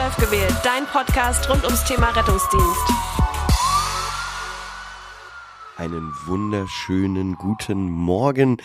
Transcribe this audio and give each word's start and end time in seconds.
12 0.00 0.16
gewählt, 0.16 0.56
dein 0.64 0.86
Podcast 0.86 1.46
rund 1.50 1.62
ums 1.62 1.84
Thema 1.84 2.08
Rettungsdienst. 2.08 3.09
Einen 5.80 6.12
wunderschönen 6.26 7.36
guten 7.36 7.88
Morgen. 7.88 8.58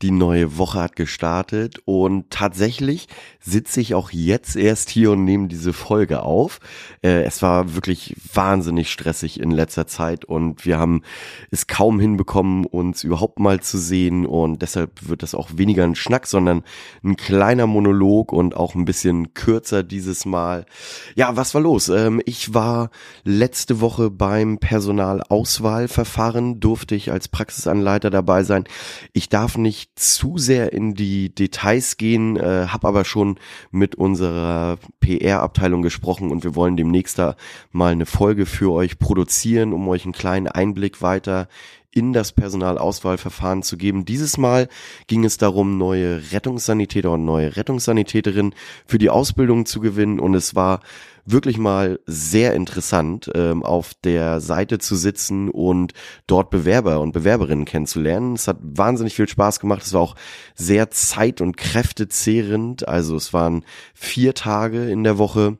Die 0.00 0.10
neue 0.10 0.56
Woche 0.56 0.80
hat 0.80 0.96
gestartet 0.96 1.82
und 1.84 2.30
tatsächlich 2.30 3.08
sitze 3.40 3.82
ich 3.82 3.94
auch 3.94 4.10
jetzt 4.10 4.56
erst 4.56 4.88
hier 4.88 5.10
und 5.10 5.26
nehme 5.26 5.48
diese 5.48 5.74
Folge 5.74 6.22
auf. 6.22 6.60
Äh, 7.02 7.24
es 7.24 7.42
war 7.42 7.74
wirklich 7.74 8.16
wahnsinnig 8.32 8.90
stressig 8.90 9.38
in 9.38 9.50
letzter 9.50 9.86
Zeit 9.86 10.24
und 10.24 10.64
wir 10.64 10.78
haben 10.78 11.02
es 11.50 11.66
kaum 11.66 12.00
hinbekommen, 12.00 12.64
uns 12.64 13.04
überhaupt 13.04 13.38
mal 13.38 13.60
zu 13.60 13.76
sehen 13.76 14.24
und 14.24 14.62
deshalb 14.62 15.06
wird 15.06 15.22
das 15.22 15.34
auch 15.34 15.50
weniger 15.54 15.84
ein 15.84 15.94
Schnack, 15.94 16.26
sondern 16.26 16.62
ein 17.04 17.16
kleiner 17.16 17.66
Monolog 17.66 18.32
und 18.32 18.56
auch 18.56 18.74
ein 18.74 18.86
bisschen 18.86 19.34
kürzer 19.34 19.82
dieses 19.82 20.24
Mal. 20.24 20.64
Ja, 21.16 21.36
was 21.36 21.52
war 21.52 21.60
los? 21.60 21.90
Ähm, 21.90 22.22
ich 22.24 22.54
war 22.54 22.88
letzte 23.24 23.82
Woche 23.82 24.08
beim 24.08 24.56
Personalauswahlverfahren, 24.56 26.61
durfte 26.64 26.94
ich 26.94 27.12
als 27.12 27.28
Praxisanleiter 27.28 28.10
dabei 28.10 28.44
sein. 28.44 28.64
Ich 29.12 29.28
darf 29.28 29.56
nicht 29.56 29.98
zu 29.98 30.38
sehr 30.38 30.72
in 30.72 30.94
die 30.94 31.34
Details 31.34 31.96
gehen, 31.96 32.36
äh, 32.36 32.66
habe 32.68 32.88
aber 32.88 33.04
schon 33.04 33.38
mit 33.70 33.94
unserer 33.94 34.78
PR-Abteilung 35.00 35.82
gesprochen 35.82 36.30
und 36.30 36.44
wir 36.44 36.54
wollen 36.54 36.76
demnächst 36.76 37.18
da 37.18 37.36
mal 37.70 37.92
eine 37.92 38.06
Folge 38.06 38.46
für 38.46 38.72
euch 38.72 38.98
produzieren, 38.98 39.72
um 39.72 39.88
euch 39.88 40.04
einen 40.04 40.12
kleinen 40.12 40.48
Einblick 40.48 41.02
weiter 41.02 41.48
in 41.92 42.12
das 42.12 42.32
Personalauswahlverfahren 42.32 43.62
zu 43.62 43.76
geben. 43.76 44.04
Dieses 44.04 44.38
Mal 44.38 44.68
ging 45.06 45.24
es 45.24 45.36
darum, 45.36 45.78
neue 45.78 46.32
Rettungssanitäter 46.32 47.10
und 47.12 47.24
neue 47.24 47.56
Rettungssanitäterinnen 47.56 48.54
für 48.86 48.98
die 48.98 49.10
Ausbildung 49.10 49.66
zu 49.66 49.80
gewinnen 49.80 50.18
und 50.18 50.34
es 50.34 50.54
war 50.54 50.80
wirklich 51.24 51.58
mal 51.58 52.00
sehr 52.06 52.54
interessant, 52.54 53.30
ähm, 53.34 53.62
auf 53.62 53.92
der 54.02 54.40
Seite 54.40 54.78
zu 54.78 54.96
sitzen 54.96 55.48
und 55.50 55.92
dort 56.26 56.50
Bewerber 56.50 57.00
und 57.00 57.12
Bewerberinnen 57.12 57.64
kennenzulernen. 57.64 58.34
Es 58.34 58.48
hat 58.48 58.58
wahnsinnig 58.60 59.14
viel 59.14 59.28
Spaß 59.28 59.60
gemacht. 59.60 59.82
Es 59.82 59.92
war 59.92 60.00
auch 60.00 60.16
sehr 60.54 60.90
zeit- 60.90 61.40
und 61.40 61.56
kräftezehrend. 61.56 62.88
Also 62.88 63.16
es 63.16 63.32
waren 63.32 63.64
vier 63.94 64.34
Tage 64.34 64.90
in 64.90 65.04
der 65.04 65.18
Woche 65.18 65.58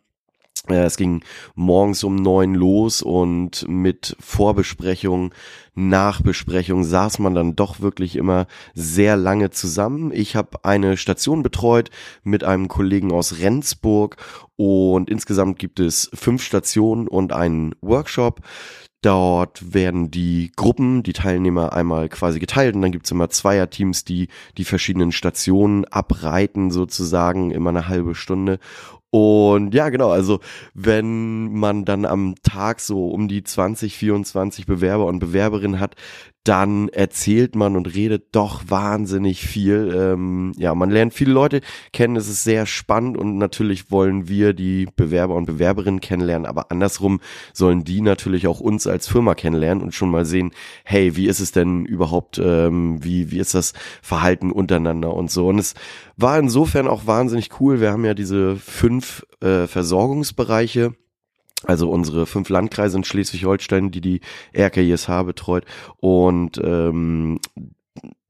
es 0.68 0.96
ging 0.96 1.22
morgens 1.54 2.04
um 2.04 2.16
neun 2.16 2.54
los 2.54 3.02
und 3.02 3.66
mit 3.68 4.16
Vorbesprechung, 4.20 5.34
Nachbesprechung 5.74 6.84
saß 6.84 7.18
man 7.18 7.34
dann 7.34 7.56
doch 7.56 7.80
wirklich 7.80 8.16
immer 8.16 8.46
sehr 8.74 9.16
lange 9.16 9.50
zusammen. 9.50 10.12
Ich 10.12 10.36
habe 10.36 10.64
eine 10.64 10.96
Station 10.96 11.42
betreut 11.42 11.90
mit 12.22 12.44
einem 12.44 12.68
Kollegen 12.68 13.10
aus 13.12 13.38
Rendsburg 13.40 14.16
und 14.56 15.10
insgesamt 15.10 15.58
gibt 15.58 15.80
es 15.80 16.10
fünf 16.14 16.42
Stationen 16.42 17.08
und 17.08 17.32
einen 17.32 17.74
Workshop. 17.80 18.40
Dort 19.02 19.74
werden 19.74 20.12
die 20.12 20.52
Gruppen, 20.54 21.02
die 21.02 21.12
Teilnehmer 21.12 21.72
einmal 21.72 22.08
quasi 22.08 22.38
geteilt 22.38 22.76
und 22.76 22.82
dann 22.82 22.92
gibt's 22.92 23.10
immer 23.10 23.30
Zweierteams, 23.30 24.04
die 24.04 24.28
die 24.58 24.64
verschiedenen 24.64 25.10
Stationen 25.10 25.84
abreiten 25.86 26.70
sozusagen, 26.70 27.50
immer 27.50 27.70
eine 27.70 27.88
halbe 27.88 28.14
Stunde. 28.14 28.60
Und 29.14 29.74
ja, 29.74 29.90
genau, 29.90 30.08
also 30.08 30.40
wenn 30.72 31.52
man 31.52 31.84
dann 31.84 32.06
am 32.06 32.34
Tag 32.42 32.80
so 32.80 33.08
um 33.08 33.28
die 33.28 33.44
20, 33.44 33.94
24 33.94 34.64
Bewerber 34.64 35.04
und 35.04 35.18
Bewerberinnen 35.18 35.80
hat, 35.80 35.96
dann 36.44 36.88
erzählt 36.88 37.54
man 37.54 37.76
und 37.76 37.94
redet 37.94 38.34
doch 38.34 38.64
wahnsinnig 38.66 39.42
viel. 39.42 39.94
Ähm, 39.96 40.52
ja, 40.56 40.74
man 40.74 40.90
lernt 40.90 41.14
viele 41.14 41.32
Leute 41.32 41.60
kennen, 41.92 42.16
es 42.16 42.28
ist 42.28 42.42
sehr 42.42 42.66
spannend 42.66 43.16
und 43.16 43.38
natürlich 43.38 43.90
wollen 43.90 44.28
wir 44.28 44.52
die 44.52 44.88
Bewerber 44.96 45.36
und 45.36 45.46
Bewerberinnen 45.46 46.00
kennenlernen, 46.00 46.46
aber 46.46 46.70
andersrum 46.70 47.20
sollen 47.52 47.84
die 47.84 48.00
natürlich 48.00 48.46
auch 48.46 48.60
uns 48.60 48.86
als 48.86 49.06
Firma 49.06 49.34
kennenlernen 49.34 49.84
und 49.84 49.94
schon 49.94 50.10
mal 50.10 50.24
sehen, 50.24 50.52
hey, 50.84 51.16
wie 51.16 51.26
ist 51.26 51.40
es 51.40 51.52
denn 51.52 51.84
überhaupt, 51.84 52.40
ähm, 52.42 53.02
wie, 53.04 53.30
wie 53.30 53.38
ist 53.38 53.54
das 53.54 53.72
Verhalten 54.02 54.50
untereinander 54.50 55.14
und 55.14 55.30
so. 55.30 55.48
Und 55.48 55.58
es 55.58 55.74
war 56.16 56.38
insofern 56.38 56.88
auch 56.88 57.06
wahnsinnig 57.06 57.60
cool. 57.60 57.80
Wir 57.80 57.92
haben 57.92 58.04
ja 58.04 58.14
diese 58.14 58.56
fünf 58.56 59.24
äh, 59.40 59.66
Versorgungsbereiche 59.66 60.94
also 61.64 61.90
unsere 61.90 62.26
fünf 62.26 62.48
Landkreise 62.48 62.96
in 62.96 63.04
Schleswig-Holstein, 63.04 63.90
die 63.90 64.00
die 64.00 64.20
RKISH 64.56 65.24
betreut. 65.24 65.64
Und 66.00 66.60
ähm, 66.62 67.38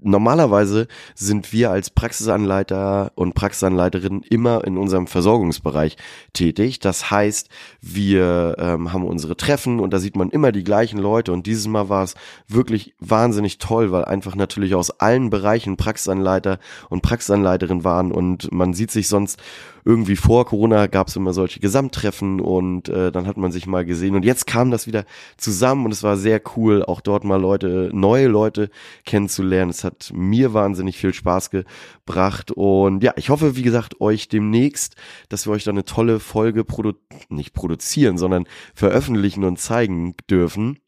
normalerweise 0.04 0.88
sind 1.14 1.52
wir 1.52 1.70
als 1.70 1.90
Praxisanleiter 1.90 3.12
und 3.14 3.34
Praxisanleiterinnen 3.34 4.22
immer 4.22 4.64
in 4.64 4.76
unserem 4.76 5.06
Versorgungsbereich 5.06 5.96
tätig. 6.32 6.80
Das 6.80 7.10
heißt, 7.10 7.48
wir 7.80 8.56
ähm, 8.58 8.92
haben 8.92 9.04
unsere 9.04 9.36
Treffen 9.36 9.80
und 9.80 9.92
da 9.92 9.98
sieht 9.98 10.16
man 10.16 10.30
immer 10.30 10.52
die 10.52 10.64
gleichen 10.64 10.98
Leute 10.98 11.32
und 11.32 11.46
dieses 11.46 11.66
Mal 11.68 11.88
war 11.88 12.04
es 12.04 12.14
wirklich 12.48 12.94
wahnsinnig 12.98 13.58
toll, 13.58 13.92
weil 13.92 14.04
einfach 14.04 14.34
natürlich 14.34 14.74
aus 14.74 14.90
allen 14.90 15.30
Bereichen 15.30 15.76
Praxisanleiter 15.76 16.58
und 16.88 17.02
Praxisanleiterin 17.02 17.84
waren 17.84 18.12
und 18.12 18.52
man 18.52 18.74
sieht 18.74 18.90
sich 18.90 19.08
sonst 19.08 19.40
irgendwie 19.84 20.16
vor 20.16 20.46
Corona 20.46 20.86
gab 20.86 21.08
es 21.08 21.16
immer 21.16 21.32
solche 21.32 21.60
Gesamttreffen 21.60 22.40
und 22.40 22.88
äh, 22.88 23.10
dann 23.10 23.26
hat 23.26 23.36
man 23.36 23.52
sich 23.52 23.66
mal 23.66 23.84
gesehen 23.84 24.14
und 24.14 24.24
jetzt 24.24 24.46
kam 24.46 24.70
das 24.70 24.86
wieder 24.86 25.04
zusammen 25.36 25.86
und 25.86 25.92
es 25.92 26.02
war 26.02 26.16
sehr 26.16 26.40
cool, 26.56 26.84
auch 26.84 27.00
dort 27.00 27.24
mal 27.24 27.40
Leute, 27.40 27.90
neue 27.92 28.28
Leute 28.28 28.70
kennenzulernen. 29.04 29.70
Es 29.70 29.84
hat 29.84 30.12
mir 30.14 30.54
wahnsinnig 30.54 30.98
viel 30.98 31.14
Spaß 31.14 31.50
gebracht 31.50 32.50
und 32.50 33.02
ja, 33.02 33.12
ich 33.16 33.30
hoffe, 33.30 33.56
wie 33.56 33.62
gesagt, 33.62 34.00
euch 34.00 34.28
demnächst, 34.28 34.96
dass 35.28 35.46
wir 35.46 35.52
euch 35.52 35.64
da 35.64 35.70
eine 35.70 35.84
tolle 35.84 36.20
Folge 36.20 36.64
produ 36.64 36.92
nicht 37.28 37.54
produzieren, 37.54 38.18
sondern 38.18 38.46
veröffentlichen 38.74 39.44
und 39.44 39.58
zeigen 39.58 40.14
dürfen 40.28 40.78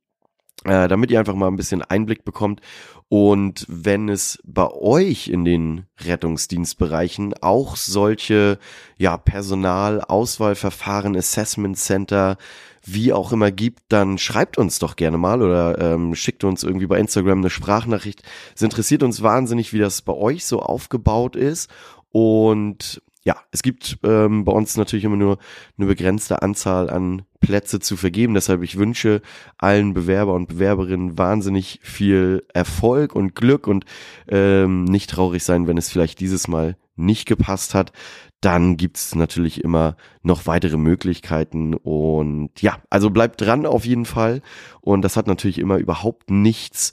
äh, 0.64 0.88
damit 0.88 1.10
ihr 1.10 1.18
einfach 1.18 1.34
mal 1.34 1.48
ein 1.48 1.56
bisschen 1.56 1.82
Einblick 1.82 2.24
bekommt. 2.24 2.60
Und 3.08 3.66
wenn 3.68 4.08
es 4.08 4.40
bei 4.44 4.68
euch 4.70 5.28
in 5.28 5.44
den 5.44 5.86
Rettungsdienstbereichen 6.00 7.34
auch 7.42 7.76
solche 7.76 8.58
ja, 8.96 9.16
Personalauswahlverfahren, 9.18 11.16
Assessment 11.16 11.78
Center, 11.78 12.38
wie 12.82 13.12
auch 13.12 13.32
immer 13.32 13.50
gibt, 13.50 13.82
dann 13.88 14.18
schreibt 14.18 14.58
uns 14.58 14.78
doch 14.78 14.96
gerne 14.96 15.18
mal 15.18 15.42
oder 15.42 15.78
ähm, 15.78 16.14
schickt 16.14 16.44
uns 16.44 16.62
irgendwie 16.64 16.86
bei 16.86 16.98
Instagram 16.98 17.38
eine 17.38 17.50
Sprachnachricht. 17.50 18.22
Es 18.54 18.62
interessiert 18.62 19.02
uns 19.02 19.22
wahnsinnig, 19.22 19.72
wie 19.72 19.78
das 19.78 20.02
bei 20.02 20.12
euch 20.12 20.44
so 20.44 20.60
aufgebaut 20.60 21.36
ist. 21.36 21.70
Und 22.10 23.02
ja, 23.24 23.36
es 23.52 23.62
gibt 23.62 23.98
ähm, 24.04 24.44
bei 24.44 24.52
uns 24.52 24.76
natürlich 24.76 25.04
immer 25.04 25.16
nur 25.16 25.38
eine 25.78 25.86
begrenzte 25.86 26.42
Anzahl 26.42 26.90
an 26.90 27.22
Plätze 27.44 27.80
zu 27.80 27.96
vergeben. 27.96 28.34
Deshalb 28.34 28.62
ich 28.62 28.78
wünsche 28.78 29.22
allen 29.58 29.94
Bewerber 29.94 30.34
und 30.34 30.48
Bewerberinnen 30.48 31.18
wahnsinnig 31.18 31.80
viel 31.82 32.44
Erfolg 32.52 33.14
und 33.14 33.34
Glück 33.34 33.66
und 33.66 33.84
ähm, 34.28 34.84
nicht 34.84 35.10
traurig 35.10 35.44
sein, 35.44 35.66
wenn 35.66 35.78
es 35.78 35.90
vielleicht 35.90 36.20
dieses 36.20 36.48
Mal 36.48 36.76
nicht 36.96 37.26
gepasst 37.26 37.74
hat. 37.74 37.92
Dann 38.40 38.76
gibt's 38.76 39.14
natürlich 39.14 39.64
immer 39.64 39.96
noch 40.22 40.46
weitere 40.46 40.76
Möglichkeiten 40.76 41.74
und 41.74 42.50
ja, 42.60 42.78
also 42.90 43.10
bleibt 43.10 43.40
dran 43.40 43.64
auf 43.64 43.86
jeden 43.86 44.04
Fall. 44.04 44.42
Und 44.80 45.02
das 45.02 45.16
hat 45.16 45.26
natürlich 45.26 45.58
immer 45.58 45.78
überhaupt 45.78 46.30
nichts 46.30 46.92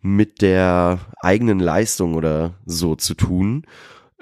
mit 0.00 0.42
der 0.42 0.98
eigenen 1.20 1.60
Leistung 1.60 2.14
oder 2.14 2.54
so 2.66 2.96
zu 2.96 3.14
tun. 3.14 3.66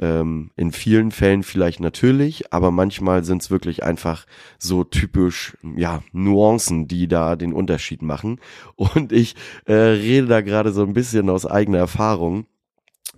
Ähm, 0.01 0.51
in 0.57 0.73
vielen 0.73 1.11
Fällen 1.11 1.43
vielleicht 1.43 1.79
natürlich, 1.79 2.53
aber 2.55 2.71
manchmal 2.71 3.23
sind 3.23 3.43
es 3.43 3.51
wirklich 3.51 3.83
einfach 3.83 4.25
so 4.59 4.83
typisch, 4.83 5.59
ja, 5.77 6.03
Nuancen, 6.13 6.89
die 6.89 7.07
da 7.07 7.37
den 7.37 7.53
Unterschied 7.53 8.01
machen. 8.01 8.41
Und 8.77 9.13
ich 9.13 9.37
äh, 9.67 9.75
rede 9.75 10.27
da 10.27 10.41
gerade 10.41 10.73
so 10.73 10.83
ein 10.83 10.95
bisschen 10.95 11.29
aus 11.29 11.45
eigener 11.45 11.79
Erfahrung. 11.79 12.47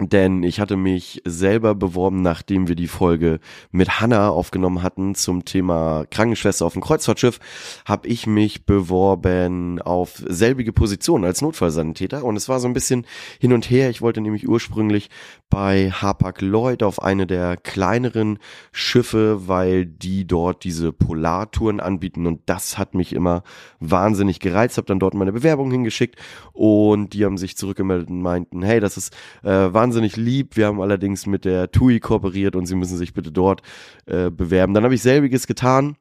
Denn 0.00 0.43
ich 0.43 0.58
hatte 0.58 0.76
mich 0.76 1.20
selber 1.25 1.75
beworben, 1.75 2.23
nachdem 2.23 2.67
wir 2.67 2.75
die 2.75 2.88
Folge 2.88 3.40
mit 3.70 4.00
Hanna 4.00 4.31
aufgenommen 4.31 4.82
hatten 4.82 5.14
zum 5.14 5.44
Thema 5.44 6.06
Krankenschwester 6.11 6.64
auf 6.64 6.73
dem 6.73 6.82
Kreuzfahrtschiff, 6.82 7.38
habe 7.84 8.08
ich 8.08 8.26
mich 8.26 8.64
beworben 8.64 9.81
auf 9.82 10.23
selbige 10.26 10.73
Position 10.73 11.25
als 11.25 11.43
Notfallsanitäter 11.43 12.25
und 12.25 12.37
es 12.37 12.49
war 12.49 12.58
so 12.58 12.69
ein 12.69 12.73
bisschen 12.73 13.06
hin 13.38 13.52
und 13.52 13.69
her. 13.70 13.90
Ich 13.90 14.00
wollte 14.00 14.23
nämlich 14.23 14.49
ursprünglich 14.49 15.11
bei 15.52 15.90
Hapag 15.90 16.40
Lloyd 16.40 16.82
auf 16.82 17.02
eine 17.02 17.26
der 17.26 17.58
kleineren 17.58 18.38
Schiffe, 18.72 19.49
weil 19.49 19.84
die 19.84 20.26
dort 20.26 20.64
diese 20.64 20.94
Polartouren 20.94 21.78
anbieten 21.78 22.26
und 22.26 22.40
das 22.46 22.78
hat 22.78 22.94
mich 22.94 23.12
immer 23.12 23.43
wahnsinnig 23.78 24.40
gereizt. 24.40 24.78
Habe 24.78 24.87
dann 24.87 24.99
dort 24.99 25.12
meine 25.12 25.32
Bewerbung 25.32 25.70
hingeschickt 25.70 26.19
und 26.54 27.12
die 27.12 27.26
haben 27.26 27.37
sich 27.37 27.58
zurückgemeldet 27.58 28.08
und 28.08 28.22
meinten, 28.22 28.62
hey, 28.62 28.81
das 28.81 28.96
ist 28.96 29.14
äh, 29.43 29.50
wahnsinnig 29.50 30.16
lieb. 30.16 30.56
Wir 30.56 30.69
haben 30.69 30.81
allerdings 30.81 31.26
mit 31.26 31.44
der 31.44 31.70
TUI 31.70 32.00
kooperiert 32.00 32.56
und 32.56 32.64
sie 32.64 32.75
müssen 32.75 32.96
sich 32.96 33.12
bitte 33.12 33.31
dort 33.31 33.60
äh, 34.06 34.31
bewerben. 34.31 34.72
Dann 34.72 34.84
habe 34.84 34.94
ich 34.94 35.02
selbiges 35.02 35.46
getan 35.46 35.96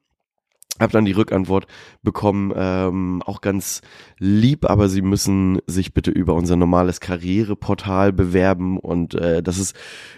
habe 0.82 0.92
dann 0.92 1.04
die 1.04 1.12
Rückantwort 1.12 1.66
bekommen, 2.02 2.52
ähm, 2.54 3.22
auch 3.24 3.40
ganz 3.40 3.80
lieb, 4.18 4.68
aber 4.68 4.88
sie 4.88 5.02
müssen 5.02 5.60
sich 5.66 5.94
bitte 5.94 6.10
über 6.10 6.34
unser 6.34 6.56
normales 6.56 7.00
Karriereportal 7.00 8.12
bewerben 8.12 8.78
und 8.78 9.14
äh, 9.14 9.42
das 9.42 9.58
ist 9.58 9.76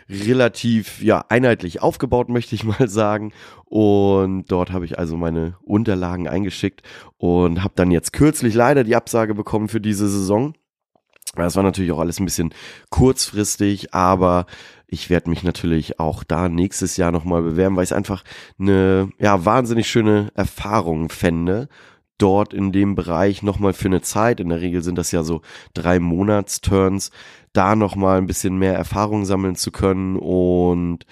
relativ 0.08 1.02
ja 1.02 1.24
einheitlich 1.28 1.82
aufgebaut, 1.82 2.28
möchte 2.30 2.54
ich 2.54 2.64
mal 2.64 2.88
sagen. 2.88 3.32
Und 3.64 4.52
dort 4.52 4.72
habe 4.72 4.84
ich 4.84 4.98
also 4.98 5.16
meine 5.16 5.56
Unterlagen 5.62 6.28
eingeschickt 6.28 6.82
und 7.16 7.62
habe 7.62 7.74
dann 7.76 7.90
jetzt 7.90 8.12
kürzlich 8.12 8.54
leider 8.54 8.84
die 8.84 8.96
Absage 8.96 9.34
bekommen 9.34 9.68
für 9.68 9.80
diese 9.80 10.08
Saison. 10.08 10.54
Das 11.42 11.56
war 11.56 11.62
natürlich 11.62 11.92
auch 11.92 12.00
alles 12.00 12.20
ein 12.20 12.24
bisschen 12.24 12.54
kurzfristig, 12.90 13.94
aber 13.94 14.46
ich 14.86 15.10
werde 15.10 15.30
mich 15.30 15.42
natürlich 15.42 15.98
auch 15.98 16.24
da 16.24 16.48
nächstes 16.48 16.96
Jahr 16.96 17.10
nochmal 17.10 17.42
bewerben, 17.42 17.76
weil 17.76 17.84
ich 17.84 17.90
es 17.90 17.96
einfach 17.96 18.22
eine 18.58 19.10
ja, 19.18 19.44
wahnsinnig 19.44 19.88
schöne 19.88 20.30
Erfahrung 20.34 21.08
fände, 21.08 21.68
dort 22.18 22.54
in 22.54 22.72
dem 22.72 22.94
Bereich 22.94 23.42
nochmal 23.42 23.72
für 23.72 23.88
eine 23.88 24.02
Zeit, 24.02 24.40
in 24.40 24.48
der 24.48 24.60
Regel 24.60 24.82
sind 24.82 24.96
das 24.96 25.10
ja 25.10 25.22
so 25.24 25.42
drei 25.72 25.98
Monatsturns, 25.98 27.10
da 27.52 27.76
nochmal 27.76 28.18
ein 28.18 28.26
bisschen 28.26 28.56
mehr 28.56 28.74
Erfahrung 28.74 29.24
sammeln 29.24 29.56
zu 29.56 29.70
können. 29.72 30.16
Und 30.16 31.06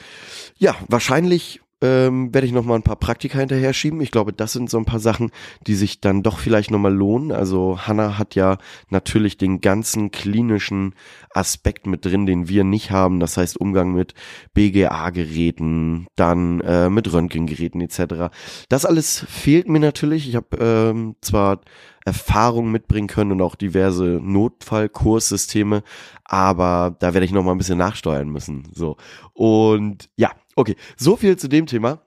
ja, 0.58 0.75
wahrscheinlich 0.88 1.60
ähm, 1.82 2.32
werde 2.32 2.46
ich 2.46 2.52
noch 2.52 2.64
mal 2.64 2.76
ein 2.76 2.82
paar 2.82 2.96
Praktika 2.96 3.38
hinterher 3.38 3.73
schieben. 3.73 4.00
Ich 4.00 4.12
glaube, 4.12 4.32
das 4.32 4.52
sind 4.52 4.70
so 4.70 4.79
ein 4.79 4.84
paar 4.84 5.00
Sachen, 5.00 5.31
die 5.67 5.75
sich 5.75 6.00
dann 6.00 6.23
doch 6.23 6.38
vielleicht 6.38 6.70
noch 6.70 6.79
mal 6.79 6.94
lohnen. 6.94 7.32
Also 7.32 7.79
Hanna 7.81 8.19
hat 8.19 8.34
ja 8.37 8.58
natürlich 8.88 9.37
den 9.37 9.61
ganzen 9.61 10.12
klinischen 10.12 10.94
Aspekt 11.34 11.87
mit 11.87 12.05
drin, 12.05 12.25
den 12.25 12.49
wir 12.49 12.64
nicht 12.64 12.93
haben. 12.93 13.20
Das 13.20 13.37
heißt 13.37 13.61
Umgang 13.61 13.93
mit 13.93 14.14
BGA-Geräten, 14.55 16.06
dann 16.14 16.61
äh, 16.61 16.88
mit 16.88 17.12
Röntgengeräten 17.12 17.81
etc. 17.81 18.32
Das 18.69 18.87
alles 18.87 19.26
fehlt 19.28 19.69
mir 19.69 19.81
natürlich. 19.81 20.28
Ich 20.28 20.37
habe 20.37 20.56
ähm, 20.58 21.17
zwar 21.20 21.61
Erfahrung 22.05 22.70
mitbringen 22.70 23.06
können 23.06 23.32
und 23.32 23.43
auch 23.43 23.55
diverse 23.55 24.20
Notfallkurssysteme, 24.23 25.82
aber 26.25 26.96
da 26.99 27.14
werde 27.14 27.25
ich 27.25 27.32
noch 27.32 27.44
mal 27.44 27.52
ein 27.52 27.58
bisschen 27.58 27.78
nachsteuern 27.78 28.28
müssen. 28.28 28.69
So 28.73 28.96
und 29.35 30.08
ja, 30.17 30.32
okay, 30.56 30.76
so 30.96 31.16
viel 31.16 31.37
zu 31.37 31.49
dem 31.49 31.66
Thema. 31.66 32.02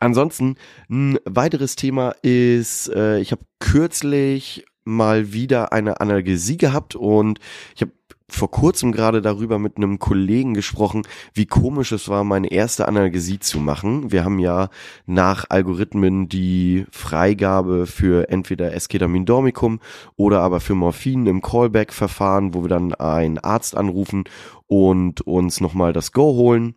Ansonsten 0.00 0.56
ein 0.90 1.18
weiteres 1.24 1.76
Thema 1.76 2.14
ist, 2.22 2.88
äh, 2.88 3.20
ich 3.20 3.32
habe 3.32 3.44
kürzlich 3.60 4.64
mal 4.84 5.32
wieder 5.32 5.72
eine 5.72 6.00
Analgesie 6.00 6.56
gehabt 6.56 6.96
und 6.96 7.38
ich 7.74 7.82
habe 7.82 7.92
vor 8.32 8.50
kurzem 8.50 8.92
gerade 8.92 9.20
darüber 9.20 9.58
mit 9.58 9.76
einem 9.76 9.98
Kollegen 9.98 10.54
gesprochen, 10.54 11.02
wie 11.34 11.46
komisch 11.46 11.92
es 11.92 12.08
war, 12.08 12.24
meine 12.24 12.50
erste 12.50 12.88
Analgesie 12.88 13.38
zu 13.38 13.58
machen. 13.58 14.10
Wir 14.10 14.24
haben 14.24 14.38
ja 14.38 14.70
nach 15.06 15.44
Algorithmen 15.50 16.28
die 16.28 16.86
Freigabe 16.90 17.86
für 17.86 18.30
entweder 18.30 18.72
Escetamin 18.72 19.26
Dormicum 19.26 19.80
oder 20.16 20.40
aber 20.40 20.60
für 20.60 20.74
Morphin 20.74 21.26
im 21.26 21.42
Callback-Verfahren, 21.42 22.54
wo 22.54 22.62
wir 22.62 22.68
dann 22.68 22.94
einen 22.94 23.38
Arzt 23.38 23.76
anrufen 23.76 24.24
und 24.66 25.20
uns 25.20 25.60
nochmal 25.60 25.92
das 25.92 26.12
Go 26.12 26.32
holen. 26.34 26.74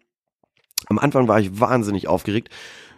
Am 0.88 1.00
Anfang 1.00 1.28
war 1.28 1.40
ich 1.40 1.60
wahnsinnig 1.60 2.08
aufgeregt. 2.08 2.50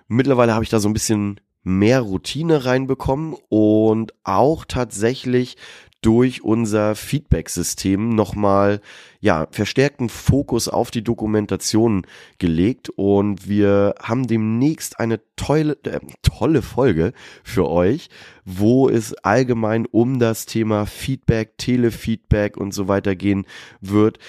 Mittlerweile 0.07 0.53
habe 0.53 0.63
ich 0.63 0.69
da 0.69 0.79
so 0.79 0.89
ein 0.89 0.93
bisschen 0.93 1.39
mehr 1.63 2.01
Routine 2.01 2.65
reinbekommen 2.65 3.35
und 3.49 4.13
auch 4.23 4.63
tatsächlich 4.65 5.57
durch 6.01 6.43
unser 6.43 6.95
Feedback-System 6.95 8.09
nochmal 8.09 8.81
ja, 9.19 9.47
verstärkten 9.51 10.09
Fokus 10.09 10.69
auf 10.69 10.91
die 10.91 11.03
Dokumentation 11.03 12.05
gelegt 12.37 12.89
und 12.89 13.49
wir 13.49 13.95
haben 14.01 14.27
demnächst 14.27 14.99
eine 14.99 15.19
tolle, 15.35 15.77
äh, 15.83 15.99
tolle 16.21 16.61
Folge 16.61 17.13
für 17.43 17.67
euch, 17.69 18.09
wo 18.45 18.87
es 18.87 19.15
allgemein 19.15 19.85
um 19.85 20.19
das 20.19 20.45
Thema 20.45 20.85
Feedback, 20.85 21.57
Telefeedback 21.57 22.57
und 22.57 22.73
so 22.73 22.87
weiter 22.87 23.15
gehen 23.15 23.45
wird. 23.81 24.19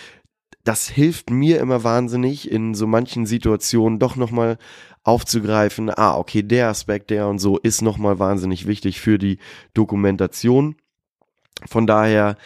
Das 0.68 0.86
hilft 0.86 1.30
mir 1.30 1.60
immer 1.60 1.82
wahnsinnig 1.82 2.50
in 2.50 2.74
so 2.74 2.86
manchen 2.86 3.24
Situationen 3.24 3.98
doch 3.98 4.16
nochmal 4.16 4.58
aufzugreifen, 5.02 5.88
ah, 5.88 6.18
okay, 6.18 6.42
der 6.42 6.68
Aspekt, 6.68 7.08
der 7.08 7.26
und 7.26 7.38
so 7.38 7.56
ist 7.56 7.80
nochmal 7.80 8.18
wahnsinnig 8.18 8.66
wichtig 8.66 9.00
für 9.00 9.16
die 9.16 9.38
Dokumentation. 9.72 10.76
Von 11.66 11.86
daher 11.86 12.36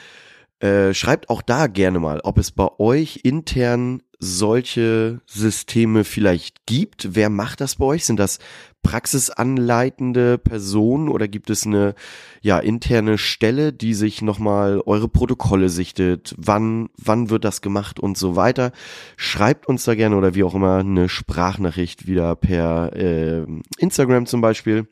äh, 0.62 0.94
schreibt 0.94 1.28
auch 1.28 1.42
da 1.42 1.66
gerne 1.66 1.98
mal, 1.98 2.20
ob 2.22 2.38
es 2.38 2.52
bei 2.52 2.68
euch 2.78 3.20
intern 3.24 4.00
solche 4.20 5.20
Systeme 5.26 6.04
vielleicht 6.04 6.66
gibt. 6.66 7.16
Wer 7.16 7.30
macht 7.30 7.60
das 7.60 7.74
bei 7.74 7.86
euch? 7.86 8.06
Sind 8.06 8.20
das 8.20 8.38
praxisanleitende 8.84 10.38
Personen 10.38 11.08
oder 11.08 11.26
gibt 11.26 11.50
es 11.50 11.66
eine 11.66 11.96
ja 12.42 12.60
interne 12.60 13.18
Stelle, 13.18 13.72
die 13.72 13.94
sich 13.94 14.22
nochmal 14.22 14.80
eure 14.86 15.08
Protokolle 15.08 15.68
sichtet? 15.68 16.32
Wann 16.38 16.90
wann 16.96 17.28
wird 17.28 17.44
das 17.44 17.60
gemacht 17.60 17.98
und 17.98 18.16
so 18.16 18.36
weiter? 18.36 18.70
Schreibt 19.16 19.66
uns 19.66 19.82
da 19.82 19.96
gerne 19.96 20.16
oder 20.16 20.36
wie 20.36 20.44
auch 20.44 20.54
immer 20.54 20.78
eine 20.78 21.08
Sprachnachricht 21.08 22.06
wieder 22.06 22.36
per 22.36 22.94
äh, 22.94 23.44
Instagram 23.78 24.26
zum 24.26 24.40
Beispiel. 24.40 24.86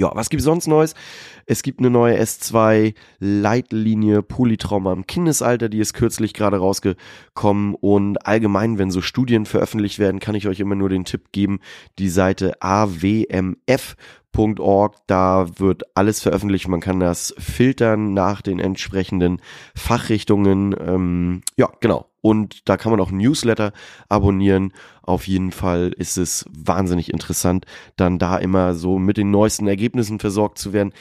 Ja, 0.00 0.10
was 0.14 0.30
gibt's 0.30 0.44
sonst 0.44 0.66
Neues? 0.66 0.94
Es 1.44 1.62
gibt 1.62 1.78
eine 1.78 1.90
neue 1.90 2.18
S2 2.18 2.94
Leitlinie 3.18 4.22
Polytrauma 4.22 4.94
im 4.94 5.06
Kindesalter, 5.06 5.68
die 5.68 5.78
ist 5.78 5.92
kürzlich 5.92 6.32
gerade 6.32 6.56
rausgekommen 6.56 7.74
und 7.74 8.26
allgemein, 8.26 8.78
wenn 8.78 8.90
so 8.90 9.02
Studien 9.02 9.44
veröffentlicht 9.44 9.98
werden, 9.98 10.18
kann 10.18 10.34
ich 10.34 10.48
euch 10.48 10.58
immer 10.58 10.74
nur 10.74 10.88
den 10.88 11.04
Tipp 11.04 11.32
geben, 11.32 11.60
die 11.98 12.08
Seite 12.08 12.54
awmf 12.62 13.96
Org, 14.58 14.94
da 15.06 15.58
wird 15.58 15.82
alles 15.94 16.22
veröffentlicht. 16.22 16.66
Man 16.66 16.80
kann 16.80 16.98
das 16.98 17.34
filtern 17.36 18.14
nach 18.14 18.40
den 18.40 18.58
entsprechenden 18.58 19.42
Fachrichtungen. 19.74 20.74
Ähm, 20.80 21.42
ja, 21.58 21.68
genau. 21.80 22.09
Und 22.20 22.68
da 22.68 22.76
kann 22.76 22.90
man 22.90 23.00
auch 23.00 23.10
Newsletter 23.10 23.72
abonnieren. 24.08 24.72
Auf 25.02 25.26
jeden 25.26 25.52
Fall 25.52 25.92
ist 25.96 26.18
es 26.18 26.44
wahnsinnig 26.50 27.12
interessant, 27.12 27.64
dann 27.96 28.18
da 28.18 28.36
immer 28.36 28.74
so 28.74 28.98
mit 28.98 29.16
den 29.16 29.30
neuesten 29.30 29.66
Ergebnissen 29.66 30.18
versorgt 30.18 30.58
zu 30.58 30.72
werden. 30.72 30.92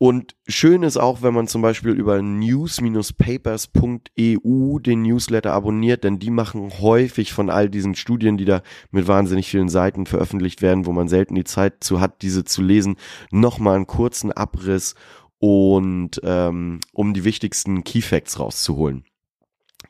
Und 0.00 0.36
schön 0.46 0.84
ist 0.84 0.96
auch, 0.96 1.22
wenn 1.22 1.34
man 1.34 1.48
zum 1.48 1.60
Beispiel 1.60 1.90
über 1.90 2.22
news-papers.eu 2.22 4.78
den 4.78 5.02
Newsletter 5.02 5.52
abonniert, 5.52 6.04
denn 6.04 6.20
die 6.20 6.30
machen 6.30 6.70
häufig 6.78 7.32
von 7.32 7.50
all 7.50 7.68
diesen 7.68 7.96
Studien, 7.96 8.36
die 8.36 8.44
da 8.44 8.62
mit 8.92 9.08
wahnsinnig 9.08 9.50
vielen 9.50 9.68
Seiten 9.68 10.06
veröffentlicht 10.06 10.62
werden, 10.62 10.86
wo 10.86 10.92
man 10.92 11.08
selten 11.08 11.34
die 11.34 11.42
Zeit 11.42 11.82
zu 11.82 12.00
hat, 12.00 12.22
diese 12.22 12.44
zu 12.44 12.62
lesen, 12.62 12.94
nochmal 13.32 13.74
einen 13.74 13.88
kurzen 13.88 14.30
Abriss 14.30 14.94
und 15.40 16.20
ähm, 16.22 16.78
um 16.92 17.12
die 17.12 17.24
wichtigsten 17.24 17.82
Key 17.82 18.00
Facts 18.00 18.38
rauszuholen. 18.38 19.07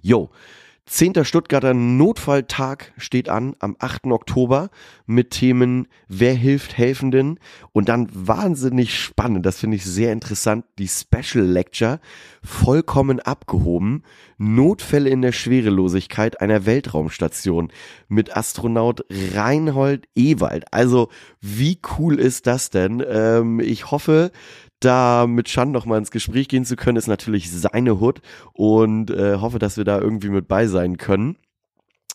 Jo, 0.01 0.31
10. 0.87 1.25
Stuttgarter 1.25 1.75
Notfalltag 1.75 2.95
steht 2.97 3.29
an 3.29 3.55
am 3.59 3.77
8. 3.79 4.07
Oktober 4.07 4.71
mit 5.05 5.33
Themen 5.33 5.87
Wer 6.09 6.33
hilft 6.33 6.79
Helfenden 6.79 7.39
und 7.73 7.91
dann 7.91 8.09
wahnsinnig 8.11 8.99
spannend, 8.99 9.45
das 9.45 9.59
finde 9.59 9.77
ich 9.77 9.85
sehr 9.85 10.13
interessant, 10.13 10.65
die 10.79 10.89
Special 10.89 11.45
Lecture 11.45 12.01
vollkommen 12.43 13.21
abgehoben, 13.21 14.03
Notfälle 14.39 15.11
in 15.11 15.21
der 15.21 15.33
Schwerelosigkeit 15.33 16.41
einer 16.41 16.65
Weltraumstation 16.65 17.71
mit 18.09 18.35
Astronaut 18.35 19.05
Reinhold 19.35 20.09
Ewald. 20.15 20.73
Also 20.73 21.09
wie 21.41 21.81
cool 21.99 22.19
ist 22.19 22.47
das 22.47 22.71
denn? 22.71 23.05
Ähm, 23.07 23.61
ich 23.61 23.91
hoffe, 23.91 24.31
da 24.81 25.27
mit 25.27 25.47
Chan 25.47 25.71
noch 25.71 25.87
mal 25.87 25.99
ins 25.99 26.11
Gespräch 26.11 26.49
gehen 26.49 26.65
zu 26.65 26.77
können, 26.77 26.97
ist 26.97 27.09
natürlich 27.09 27.51
seine 27.51 28.01
Hut 28.01 28.21
und 28.53 29.11
äh, 29.11 29.37
hoffe, 29.37 29.59
dass 29.59 29.77
wir 29.77 29.85
da 29.85 30.01
irgendwie 30.01 30.29
mit 30.29 30.49
bei 30.49 30.67
sein 30.67 30.97
können. 30.97 31.37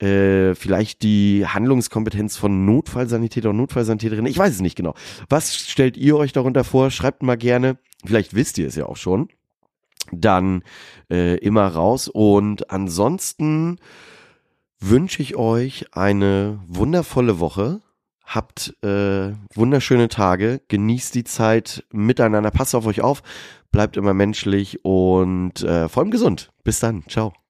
äh, 0.00 0.54
vielleicht 0.54 1.02
die 1.02 1.46
Handlungskompetenz 1.46 2.36
von 2.36 2.64
Notfallsanitäter 2.64 3.50
und 3.50 3.58
Notfallsanitäterinnen. 3.58 4.30
Ich 4.30 4.38
weiß 4.38 4.54
es 4.54 4.60
nicht 4.60 4.76
genau. 4.76 4.94
Was 5.28 5.56
stellt 5.56 5.96
ihr 5.96 6.16
euch 6.16 6.32
darunter 6.32 6.64
vor? 6.64 6.90
Schreibt 6.90 7.22
mal 7.22 7.36
gerne. 7.36 7.76
Vielleicht 8.04 8.34
wisst 8.34 8.56
ihr 8.58 8.66
es 8.66 8.76
ja 8.76 8.86
auch 8.86 8.96
schon. 8.96 9.28
Dann 10.10 10.62
äh, 11.10 11.36
immer 11.36 11.66
raus. 11.66 12.08
Und 12.08 12.70
ansonsten 12.70 13.78
wünsche 14.80 15.22
ich 15.22 15.36
euch 15.36 15.86
eine 15.92 16.60
wundervolle 16.66 17.38
Woche. 17.38 17.80
Habt 18.32 18.76
äh, 18.84 19.32
wunderschöne 19.54 20.08
Tage, 20.08 20.60
genießt 20.68 21.16
die 21.16 21.24
Zeit 21.24 21.84
miteinander, 21.90 22.52
passt 22.52 22.76
auf 22.76 22.86
euch 22.86 23.00
auf, 23.00 23.24
bleibt 23.72 23.96
immer 23.96 24.14
menschlich 24.14 24.84
und 24.84 25.64
äh, 25.64 25.88
vor 25.88 26.04
allem 26.04 26.12
gesund. 26.12 26.52
Bis 26.62 26.78
dann, 26.78 27.02
ciao. 27.08 27.32